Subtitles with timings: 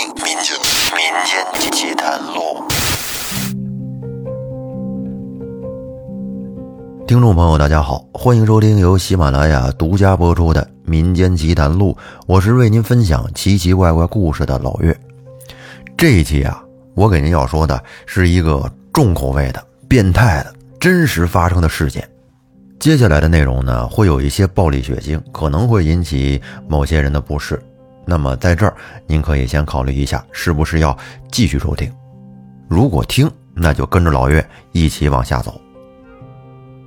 [0.00, 0.56] 民间
[0.96, 2.64] 民间奇谈录。
[7.06, 11.92] 听众朋友，大家好，欢迎收听由喜马拉雅独家播出的《民间奇谈录》，
[12.26, 14.98] 我是为您分享奇奇怪怪故事的老岳。
[15.98, 16.64] 这一期啊，
[16.94, 22.08] 我给您要说的是一个重口味的、变态的、真实发生的事件。
[22.78, 27.62] 接下来的内容呢，会有一些暴力血腥，可能会引起某些人的不适。
[28.06, 28.74] 那么在这儿，
[29.06, 30.96] 您可以先考虑一下，是不是要
[31.30, 31.92] 继续收听。
[32.68, 35.60] 如果听，那就跟着老岳一起往下走。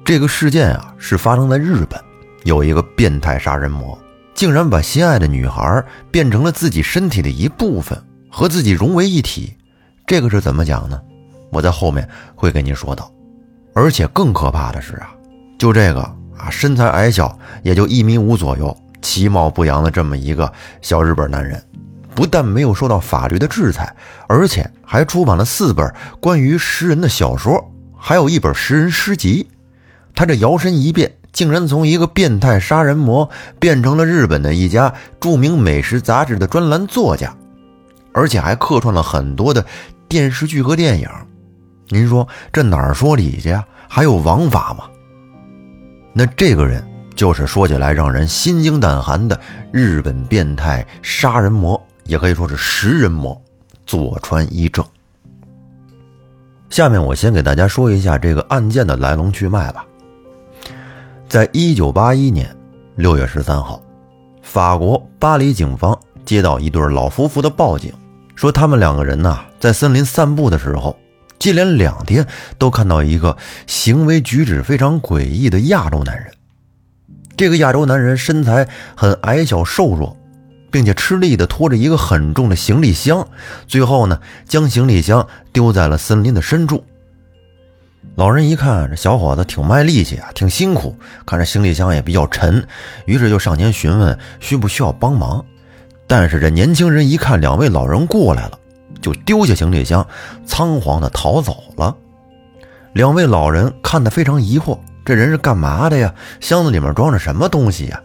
[0.06, 2.00] 这个事件啊，是发生在日本，
[2.44, 3.98] 有一个变态杀人魔，
[4.34, 7.98] 竟然把心爱的女孩变成了自己身体的一部分，
[8.30, 9.56] 和自己融为一体。
[10.06, 11.02] 这个是怎么讲呢？
[11.52, 13.10] 我在后面会跟您说到。
[13.76, 15.14] 而且更可怕的是啊，
[15.58, 16.02] 就这个
[16.38, 21.64] 啊，身材矮小，也就一米五左右，其貌不扬的这么一个小日本男人，
[22.16, 23.96] 不但没有受到法律的制裁，
[24.28, 29.48] 而且还出版了四本关于食人的小说，还有一本食人诗集。
[30.16, 37.36] 他这摇身一变，竟然从一个变态杀人魔变成了日本的一家著名美食杂志的专栏作家，
[38.14, 39.66] 而且还客串了很多的
[40.08, 41.10] 电视剧和电影。
[41.90, 43.66] 您说这哪儿说理去呀？
[43.90, 44.86] 还有王法吗？
[46.14, 49.40] 那这个人就是说起来让人心惊胆寒的
[49.72, 53.40] 日本变态杀人魔，也可以说是食人魔
[53.86, 54.84] 佐川一正。
[56.70, 59.86] 下面我先给大家说一下这个案件的来龙去脉吧。
[61.30, 62.56] 在一九八一年
[62.96, 63.82] 六月十三号，
[64.42, 67.94] 法国巴黎警方接到一对老夫妇的报警，
[68.36, 70.98] 说他们两个人呢在森林散步的时候，
[71.38, 72.26] 接连两天
[72.58, 76.32] 都看到一个行为举止非常诡异的亚洲男人。
[77.36, 80.16] 这个亚洲男人身材很矮小瘦弱，
[80.72, 83.28] 并且吃力地拖着一个很重的行李箱，
[83.68, 86.84] 最后呢将行李箱丢在了森林的深处。
[88.16, 90.96] 老人一看这小伙子挺卖力气啊，挺辛苦，
[91.26, 92.64] 看这行李箱也比较沉，
[93.06, 95.44] 于是就上前询问需不需要帮忙。
[96.06, 98.60] 但是这年轻人一看两位老人过来了，
[99.02, 100.06] 就丢下行李箱，
[100.46, 101.96] 仓皇的逃走了。
[102.94, 106.14] 两位老人看得非常疑惑，这人是干嘛的呀？
[106.40, 108.02] 箱子里面装着什么东西呀？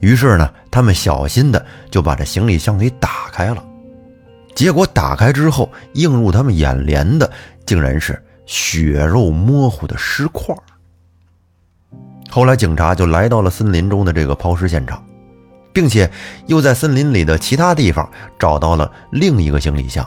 [0.00, 3.64] 于是呢，他们小心的就把这行李箱给打开了。
[4.54, 7.30] 结果打开之后，映入他们眼帘的
[7.64, 8.22] 竟然是。
[8.46, 10.52] 血肉模糊的尸块。
[12.28, 15.00] 后来警察就来到了森林中的这个抛尸现场，
[15.72, 16.10] 并且
[16.48, 20.04] 又在森林里的其他地方找到了另一个行李箱。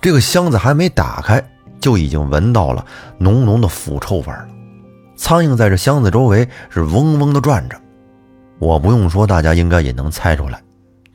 [0.00, 1.46] 这个箱子还没打开，
[1.78, 2.82] 就已经闻到了
[3.18, 4.48] 浓浓的腐臭味了。
[5.18, 7.78] 苍蝇在这箱子周围是嗡嗡的转着。
[8.60, 10.62] 我不用说，大家应该也能猜出来，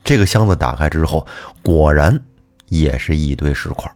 [0.04, 1.26] 这个箱子打开之后，
[1.62, 2.20] 果然
[2.68, 3.90] 也是一堆尸块。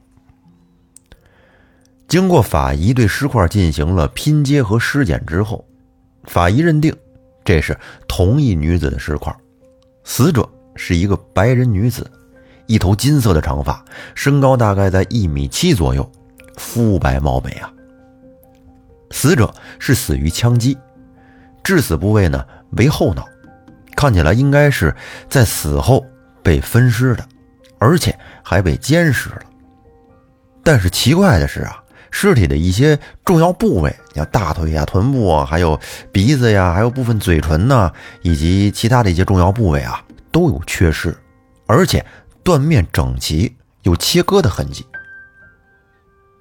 [2.08, 5.62] 经过法医对尸块进行了拼接和尸检之后，
[6.24, 6.94] 法医认定
[7.44, 9.34] 这是同一女子的尸块。
[10.04, 12.10] 死者是一个白人女子，
[12.66, 16.10] 一头金色的长发，身高大概在一米七左右，
[16.56, 17.70] 肤白貌美啊。
[19.10, 20.76] 死者是死于枪击，
[21.62, 23.26] 致死部位呢为后脑，
[23.96, 24.94] 看起来应该是
[25.28, 26.04] 在死后
[26.42, 27.26] 被分尸的，
[27.78, 29.42] 而且还被奸尸了。
[30.62, 31.82] 但是奇怪的是啊。
[32.10, 35.78] 尸体的一些重要部位，像大腿呀、臀部啊，还有
[36.10, 37.92] 鼻子呀，还有部分嘴唇呐，
[38.22, 40.02] 以及其他的一些重要部位啊，
[40.32, 41.14] 都有缺失，
[41.66, 42.02] 而且
[42.42, 44.86] 断面整齐，有切割的痕迹。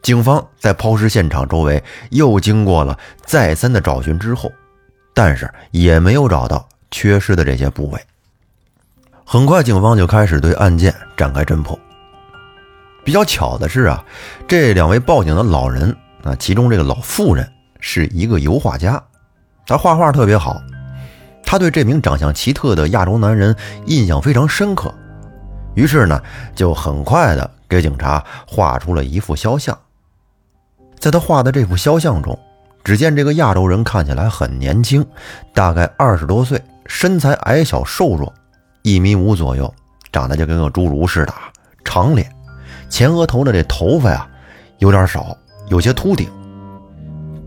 [0.08, 4.50] 警方在抛尸现场周围又经过了再三的找寻之后，
[5.14, 8.00] 但是也没有找到缺失的这些部位。
[9.26, 11.78] 很快，警方就开始对案件展开侦破。
[13.04, 14.02] 比较巧的是啊，
[14.48, 15.94] 这两位报警的老人
[16.24, 17.46] 啊，其中这个老妇人
[17.82, 19.04] 是一个油画家，
[19.66, 20.56] 他画画特别好，
[21.44, 23.54] 他对这名长相奇特的亚洲男人
[23.88, 24.90] 印象非常深刻，
[25.76, 26.24] 于是呢，
[26.56, 29.78] 就很快的给警察画出了一幅肖像。
[31.00, 32.38] 在他画的这幅肖像中，
[32.84, 35.06] 只见这个亚洲人看起来很年轻，
[35.54, 38.34] 大概二十多岁，身材矮小瘦弱，
[38.82, 39.74] 一米五左右，
[40.12, 41.34] 长得就跟个侏儒似的，
[41.84, 42.32] 长脸。
[42.90, 44.28] 前额头的这头发呀，
[44.80, 46.30] 有点少，有些秃顶。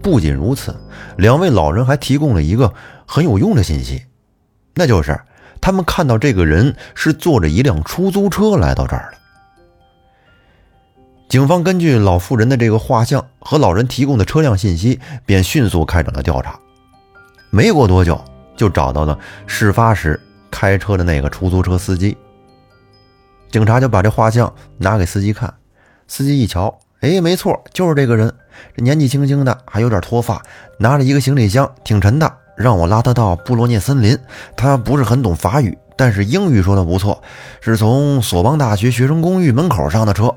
[0.03, 0.75] 不仅如此，
[1.17, 2.73] 两位老人还提供了一个
[3.07, 4.03] 很有用的信息，
[4.75, 5.19] 那就是
[5.61, 9.19] 他们看到这个人是坐着一辆出租车来到这儿的。
[11.31, 16.59] 警方根据老妇人的这个画像和老人提供的车辆信息，便迅速开展了调查。
[17.51, 18.21] 没过多久，
[18.57, 19.17] 就找到了
[19.47, 22.17] 事发时开车的那个出租车司机。
[23.49, 25.55] 警察就把这画像拿给司机看，
[26.09, 28.35] 司机一瞧，哎，没错，就是这个人。
[28.77, 30.43] 这年纪轻轻的，还有点脱发，
[30.81, 34.19] 拿着一个行李箱，挺沉的，让我拉他到布洛涅森林。
[34.57, 37.23] 他不是很懂法语，但是英语说的不错，
[37.61, 40.35] 是从索邦大学学生公寓门口上的车。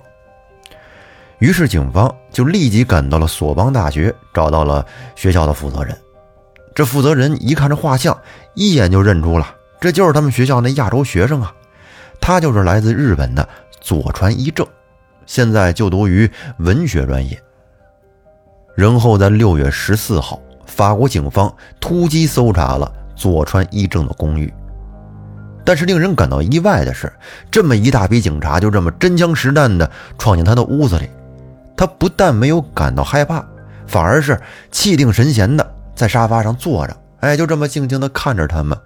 [1.40, 4.86] 于是警方就立即赶到了索邦大学，找到了
[5.16, 5.98] 学校的负责人。
[6.74, 8.18] 这负责人一看这画像，
[8.56, 11.54] 一眼就认出了，这就是他们学校那亚洲学生啊，
[12.22, 13.48] 他就是来自日本的
[13.82, 14.66] 佐川一正，
[15.26, 17.40] 现在就读于文学专业。
[18.76, 24.52] 然后在六月十四号，法国警方突击搜查了佐川一正的公寓。
[25.66, 27.12] 但是令人感到意外的是，
[27.52, 31.08] 这么一大批警察就这么真枪实弹地闯进他的屋子里，
[31.84, 33.44] 他不但没有感到害怕，
[33.86, 34.40] 反而是
[34.72, 38.78] 气定神闲的在沙发上坐着，哎，就这么静静地看着他们，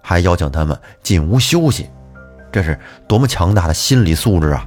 [0.00, 1.90] 还邀请他们进屋休息。
[2.50, 4.66] 这是多么强大的心理素质啊！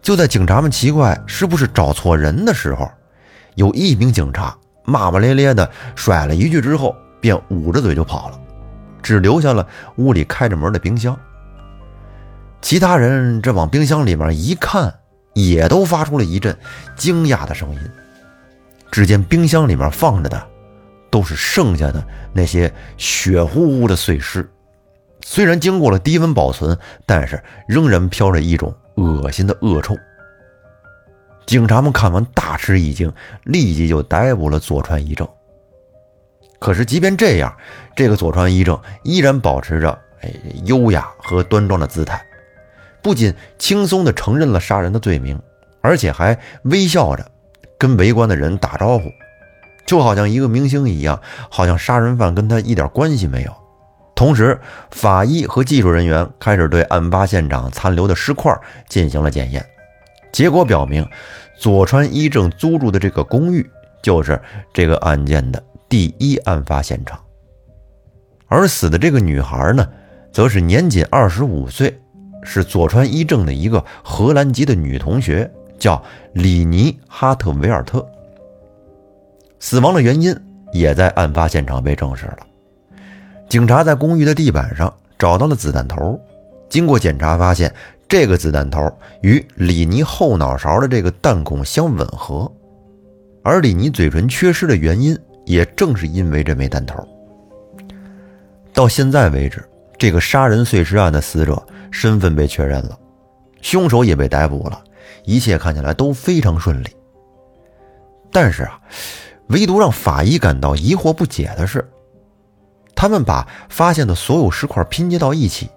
[0.00, 2.90] 就在警察们奇怪是不是找错人的时候，
[3.56, 4.56] 有一名警察
[4.86, 8.40] 骂骂咧咧的甩了一句之后，便捂着嘴就跑了，
[9.02, 9.66] 只留下了
[9.96, 11.14] 屋里开着门的冰箱。
[12.62, 14.94] 其他人这往冰箱里面一看，
[15.34, 16.56] 也都发出了一阵
[16.96, 17.80] 惊讶的声音。
[18.90, 20.46] 只见冰箱里面放着的，
[21.10, 24.48] 都是剩下的那些血乎乎的碎尸，
[25.24, 29.96] 虽然经过了低温保存，但是仍然飘着一种恶心的恶臭。
[31.44, 35.28] 警察们看完大吃一惊，立即就逮捕了佐川一正。
[36.58, 37.54] 可是，即便这样，
[37.94, 40.32] 这个佐川一正依然保持着哎
[40.64, 42.24] 优雅和端庄的姿态，
[43.04, 45.38] 不仅轻松地承认了杀人的罪名，
[45.82, 47.30] 而且还微笑着
[47.78, 49.04] 跟围观的人打招呼，
[49.86, 51.20] 就好像一个明星一样，
[51.50, 53.54] 好像杀人犯跟他一点关系没有。
[54.14, 54.58] 同时，
[54.90, 58.58] 法医和技术人员开始对案发现场残留的尸块
[58.88, 59.62] 进行了检验。
[60.32, 61.06] 结果表明，
[61.58, 63.68] 佐川一正租住的这个公寓
[64.02, 64.40] 就是
[64.72, 67.20] 这个案件的第一案发现场，
[68.46, 69.86] 而死的这个女孩呢，
[70.32, 72.00] 则是年仅二十五岁，
[72.44, 76.00] 是佐川一正的一个荷兰籍的女同学，叫
[76.34, 78.06] 里尼·哈特维尔特。
[79.58, 80.36] 死亡的原因
[80.72, 82.38] 也在案发现场被证实了，
[83.48, 86.20] 警察在公寓的地板上找到了子弹头，
[86.68, 87.74] 经过检查发现。
[88.06, 88.86] 这个子弹头
[89.22, 92.52] 与李尼后脑勺的这个弹孔相吻合，
[93.42, 97.02] 而李尼嘴唇缺失的原因，也正是因为这枚弹头。
[98.74, 99.64] 到现在为止，
[99.98, 101.60] 这个杀人碎尸案的死者
[101.94, 102.98] 身份被确认了，
[103.62, 104.82] 凶手也被逮捕了，
[105.24, 106.88] 一切看起来都非常顺利。
[108.32, 108.80] 但是啊，
[109.46, 111.88] 唯独让法医感到疑惑不解的是，
[112.96, 115.70] 他们把发现的所有尸块拼接到一起。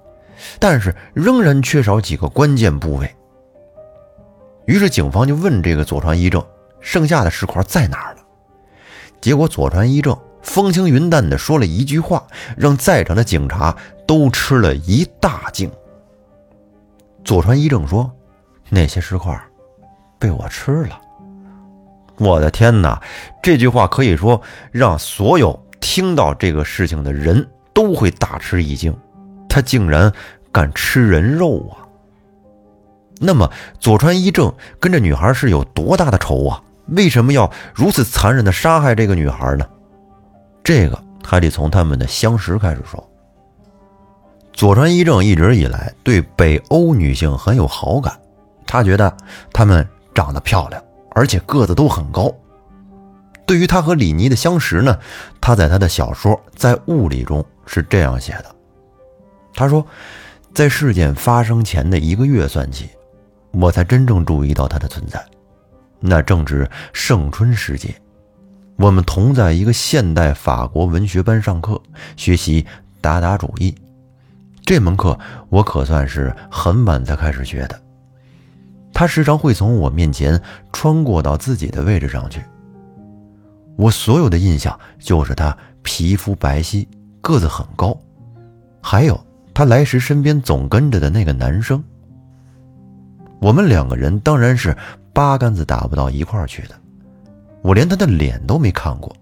[0.59, 3.15] 但是仍然缺少几个关键部位，
[4.65, 6.43] 于是警方就问这个佐川一正，
[6.79, 8.21] 剩下的尸块在哪儿了？
[9.19, 12.25] 结果佐川一正风轻云淡地说了一句话，
[12.55, 13.75] 让在场的警察
[14.07, 15.71] 都吃了一大惊。
[17.27, 18.09] 佐川一正说
[18.71, 19.37] ：“那些尸块
[20.17, 20.97] 被我吃了。”
[22.15, 23.01] 我的天哪！
[23.43, 24.41] 这句话可以说
[24.71, 28.97] 让所有听到这个事情的人都会大吃一惊。
[29.49, 30.09] 他竟然
[30.53, 31.83] 敢吃人肉啊！
[33.19, 36.63] 那么佐川一正跟这女孩是有多大的仇啊？
[36.85, 39.67] 为什么要如此残忍的杀害这个女孩呢？
[40.63, 43.05] 这个还得从他们的相识开始说。
[44.57, 48.19] 佐川一正一直以来对北欧女性很有好感，
[48.65, 49.15] 他觉得
[49.53, 52.33] 她们长得漂亮，而且个子都很高。
[53.45, 54.97] 对于他和李妮的相识呢，
[55.39, 58.45] 他在他的小说《在雾里》中是这样写的。
[59.53, 59.85] 他说，
[60.55, 62.89] 在事件发生前的一个月算起，
[63.51, 65.23] 我才真正注意到她的存在。
[65.99, 67.93] 那正值盛春时节，
[68.77, 71.79] 我们同在一个现代法国文学班上课，
[72.15, 72.65] 学习
[72.99, 73.73] 达达主义。
[74.67, 77.81] 这门课我可算是很晚才开始学的。
[78.91, 80.41] 他时常会从我面前
[80.73, 82.41] 穿过到自己的位置上去。
[83.77, 86.85] 我所有的印象就是他皮肤白皙，
[87.21, 87.97] 个子很高，
[88.83, 89.17] 还有。
[89.53, 91.81] 他来时身边总跟着的那个男生，
[93.39, 94.75] 我们两个人当然是
[95.13, 96.75] 八竿子打不到一块儿去的。
[97.61, 99.15] 我连他的脸都没看过，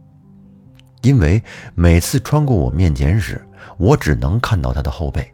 [1.03, 1.39] 因为
[1.75, 3.39] 每次穿过我面前时，
[3.77, 5.31] 我只能看到他的后背，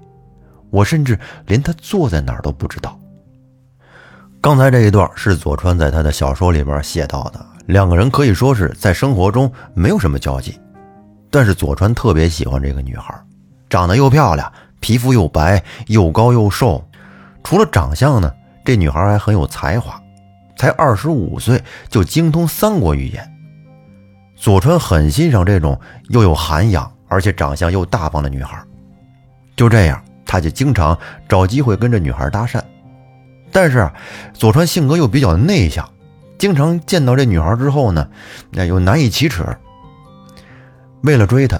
[0.71, 2.99] 我甚至连他坐在哪儿都不知道。
[4.41, 10.59] 刚才这一段是左川在他的小说里边写到的，两个人可以说是在生活中没有什么交集，
[11.29, 13.13] 但是左川特别喜欢这个女孩，
[13.69, 14.51] 长得又漂亮。
[14.79, 16.83] 皮肤又白又高又瘦，
[17.43, 18.33] 除了长相呢，
[18.65, 20.01] 这女孩还很有才华，
[20.57, 23.31] 才二十五岁就精通三国语言。
[24.35, 28.59] 左川很欣赏这种又有涵养而且长相又大方的女孩，
[29.55, 30.97] 就这样，他就经常
[31.27, 32.61] 找机会跟这女孩搭讪。
[33.51, 33.89] 但是，
[34.33, 35.89] 佐川性格又比较内向，
[36.37, 38.07] 经常见到这女孩之后呢，
[38.49, 39.45] 那又难以启齿。
[41.03, 41.59] 为了追她，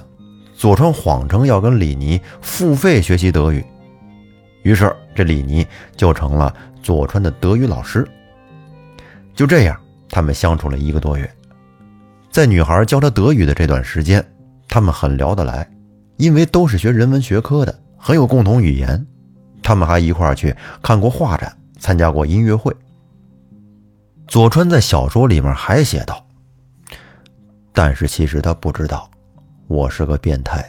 [0.56, 3.66] 佐川谎称要跟李妮付费学习德语，
[4.64, 8.08] 于是这李妮就成了佐川的德语老师。
[9.34, 9.78] 就这样，
[10.10, 11.30] 他们相处了一个多月，
[12.30, 14.24] 在女孩教他德语的这段时间，
[14.70, 15.70] 他们很聊得来，
[16.18, 19.08] 因为都是学人文学科的，很有共同语言。
[19.64, 21.56] 他们还一块儿去看过画展。
[21.82, 22.72] 参加过音乐会。
[24.28, 26.24] 佐川在小说里面还写道
[27.74, 29.10] ：“但是其实他不知道，
[29.66, 30.64] 我是个变态。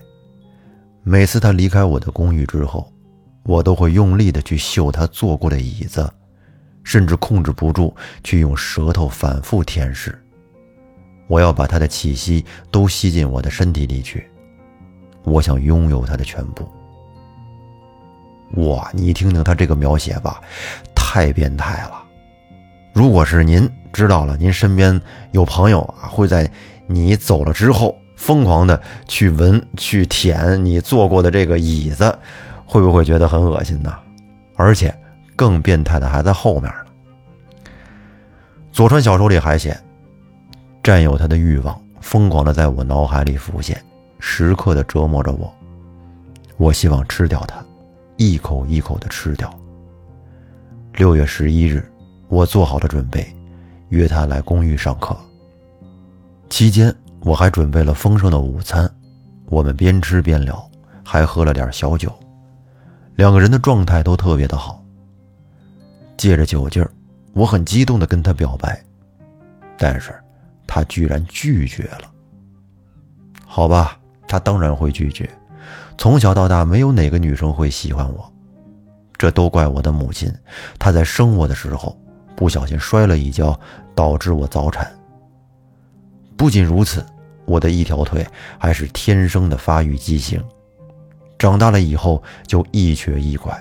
[1.02, 2.90] 每次他离开我的公寓之后，
[3.42, 6.10] 我都会用力的去嗅他坐过的椅子，
[6.82, 10.10] 甚至控制不住去用舌头反复舔舐。
[11.28, 14.26] 我要把他的气息都吸进我的身体里去，
[15.24, 16.66] 我想拥有他的全部。
[18.56, 20.40] 哇，你听听他这个描写吧。”
[20.94, 22.02] 太变态了！
[22.94, 24.98] 如果是您知道了，您身边
[25.32, 26.50] 有朋友啊，会在
[26.86, 32.18] 你走了之后疯狂的去闻、去舔你坐过的这个椅子，
[32.64, 33.94] 会不会觉得很恶心呢？
[34.56, 34.94] 而且
[35.36, 37.60] 更变态的还在后面呢。
[38.72, 39.78] 佐川小说里还写，
[40.82, 43.78] 占有他的欲望疯狂的在我脑海里浮现，
[44.18, 45.52] 时刻的折磨着我。
[46.56, 47.62] 我希望吃掉它，
[48.16, 49.52] 一口一口的吃掉。
[50.94, 51.90] 六月十一日，
[52.28, 53.26] 我做好了准备，
[53.88, 55.16] 约他来公寓上课。
[56.50, 58.90] 期间，我还准备了丰盛的午餐，
[59.46, 60.70] 我们边吃边聊，
[61.04, 62.12] 还喝了点小酒，
[63.16, 64.84] 两个人的状态都特别的好。
[66.18, 66.90] 借着酒劲儿，
[67.32, 68.80] 我很激动的跟他表白，
[69.78, 70.14] 但是，
[70.66, 72.12] 他居然拒绝了。
[73.46, 75.28] 好吧，他当然会拒绝，
[76.02, 78.32] 从小到大没有哪个女生会喜欢我。
[79.16, 80.34] 这都怪我的母亲，
[80.76, 81.96] 她在生我的时候
[82.34, 83.56] 不小心摔了一跤，
[83.94, 84.92] 导致我早产。
[86.36, 87.06] 不仅如此，
[87.44, 88.26] 我的一条腿
[88.58, 90.42] 还是天生的发育畸形，
[91.38, 93.56] 长大了以后就一瘸一拐。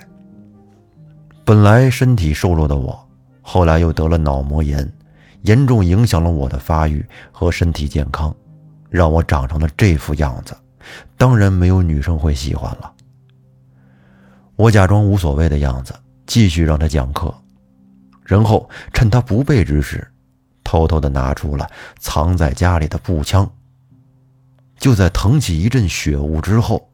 [1.46, 3.08] 本来身体瘦弱的我，
[3.44, 4.92] 后来又得了脑膜炎，
[5.44, 8.36] 严重影响了我的发育和身体健康，
[8.90, 10.58] 让我长成了这副样子。
[11.18, 12.94] 当然，没有女生会喜欢了。
[14.56, 15.94] 我假装无所谓的样子，
[16.28, 17.34] 继续让他讲课，
[18.24, 20.08] 然后趁他不备之时，
[20.64, 21.70] 偷偷的拿出了
[22.00, 23.50] 藏在家里的步枪。
[24.78, 26.90] 就在腾起一阵血雾之后，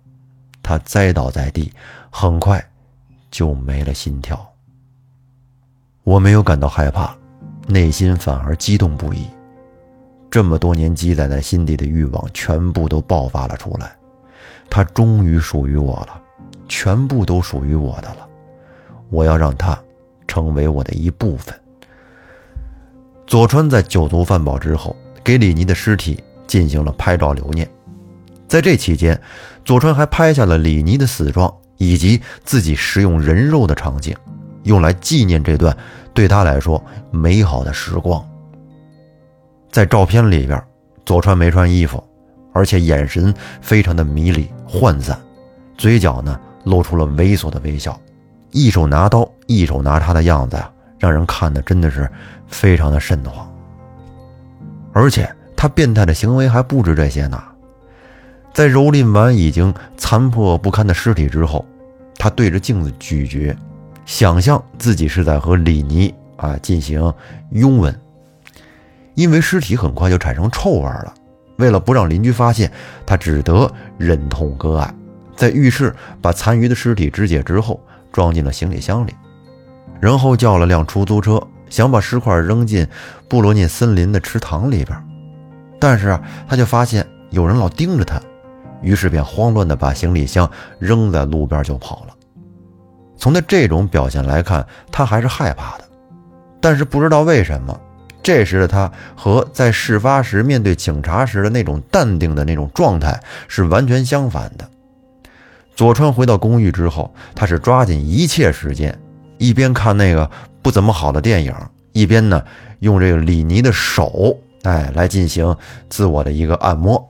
[0.62, 1.72] 他栽倒在地，
[2.10, 2.66] 很快
[3.32, 4.46] 就没了心跳。
[6.04, 7.16] 我没有感到害怕，
[7.68, 9.28] 内心反而激动不已。
[10.30, 13.96] 这么多年积攒在心底的欲望全部都爆发了出来，
[14.70, 16.22] 他终于属于我了。
[16.70, 18.28] 全部都属于我的了，
[19.10, 19.80] 我要让他
[20.28, 21.58] 成为我的一部分。
[23.26, 24.94] 佐川在酒足饭饱之后，
[25.24, 27.66] 给李妮的尸体进行了拍照留念。
[28.50, 29.18] 在这期间，
[29.64, 34.14] 佐川还拍下了李妮的死状以及自己食用人肉的场景，
[34.64, 35.76] 用来纪念这段
[36.14, 38.22] 对他来说美好的时光。
[39.72, 40.62] 在照片里边，
[41.06, 42.04] 左川没穿衣服，
[42.54, 45.18] 而且眼神非常的迷离涣散，
[45.78, 46.40] 嘴角呢。
[46.64, 47.98] 露出了猥琐的微笑，
[48.52, 50.70] 一手拿刀，一手拿叉的样子呀，
[51.00, 52.10] 让人看的真的是
[52.46, 53.50] 非常的瘆得慌。
[54.92, 57.42] 而且他变态的行为还不止这些呢，
[58.54, 61.66] 在蹂躏完已经残破不堪的尸体之后，
[62.18, 63.56] 他对着镜子咀嚼，
[64.06, 67.14] 想象自己是在和李妮啊进行
[67.52, 67.98] 拥吻。
[69.18, 71.12] 因为尸体很快就产生臭味了，
[71.58, 72.72] 为了不让邻居发现，
[73.04, 74.94] 他只得忍痛割爱。
[75.36, 77.82] 在浴室把残余的尸体肢解之后，
[78.12, 79.16] 装进了行李箱里，
[80.00, 82.88] 然后叫了辆出租车，想把尸块扔进
[83.28, 84.96] 布罗涅森林的池塘里边。
[85.80, 88.22] 但是他就发现有人老盯着他，
[88.84, 90.48] 于是便慌乱地把行李箱
[90.78, 92.14] 扔在路边就跑了。
[93.18, 95.86] 从他这种表现来看，他还是害怕的，
[96.62, 97.80] 但是不知道为什么，
[98.28, 103.18] 这时的他和在事发时面对警察时的那种淡定的那种状态
[103.48, 104.70] 是完全相反的。
[105.74, 109.00] 佐川回到公寓之后，他是抓紧一切时间，
[109.38, 110.30] 一边看那个
[110.62, 111.56] 不怎么好的电影，
[111.94, 112.44] 一边呢
[112.80, 115.56] 用这个李妮的手，哎，来进行
[115.88, 117.02] 自我的一个按摩，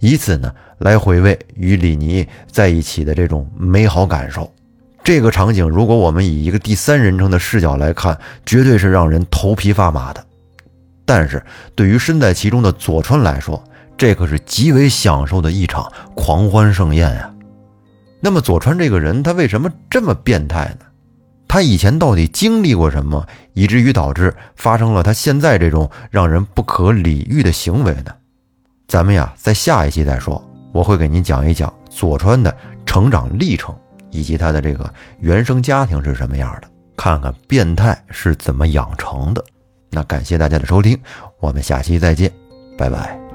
[0.00, 4.52] 以此呢来回味与李妮在一起的这种美好感受，
[5.02, 10.24] 这个场景，如果我们以一个第三人称的视角来看，绝对是让人头皮发麻的。
[11.04, 11.42] 但是
[11.74, 13.62] 对于身在其中的佐川来说，
[13.96, 17.32] 这可是极为享受的一场狂欢盛宴呀。
[18.20, 20.86] 那么佐川这个人，他为什么这么变态呢？
[21.48, 28.14] 他以前到底经历过什么，以至于导致发生了他现在这种让人不可理喻的行为呢？
[28.86, 30.40] 咱们呀，在下一期再说。
[30.72, 33.74] 我会给您讲一讲佐川的成长历程。
[34.10, 36.68] 以及他的这个原生家庭是什么样的？
[36.96, 39.42] 看看变态是怎么养成的。
[39.90, 41.00] 那感谢大家的收听，
[41.40, 42.30] 我们下期再见，
[42.76, 43.29] 拜拜。